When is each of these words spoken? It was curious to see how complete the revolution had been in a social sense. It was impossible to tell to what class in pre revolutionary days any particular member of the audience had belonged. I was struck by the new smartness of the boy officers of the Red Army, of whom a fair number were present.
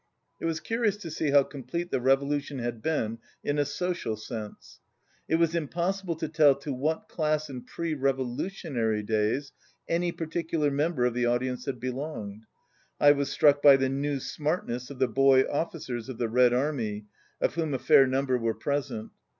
It 0.39 0.45
was 0.45 0.59
curious 0.59 0.97
to 0.97 1.11
see 1.11 1.29
how 1.29 1.43
complete 1.43 1.91
the 1.91 2.01
revolution 2.01 2.57
had 2.57 2.81
been 2.81 3.19
in 3.43 3.59
a 3.59 3.65
social 3.65 4.17
sense. 4.17 4.79
It 5.27 5.35
was 5.35 5.53
impossible 5.53 6.15
to 6.15 6.27
tell 6.27 6.55
to 6.55 6.73
what 6.73 7.07
class 7.07 7.51
in 7.51 7.65
pre 7.65 7.93
revolutionary 7.93 9.03
days 9.03 9.51
any 9.87 10.11
particular 10.11 10.71
member 10.71 11.05
of 11.05 11.13
the 11.13 11.27
audience 11.27 11.65
had 11.65 11.79
belonged. 11.79 12.45
I 12.99 13.11
was 13.11 13.29
struck 13.29 13.61
by 13.61 13.77
the 13.77 13.89
new 13.89 14.19
smartness 14.19 14.89
of 14.89 14.97
the 14.97 15.07
boy 15.07 15.41
officers 15.43 16.09
of 16.09 16.17
the 16.17 16.29
Red 16.29 16.51
Army, 16.51 17.05
of 17.39 17.53
whom 17.53 17.75
a 17.75 17.77
fair 17.77 18.07
number 18.07 18.39
were 18.39 18.55
present. 18.55 19.11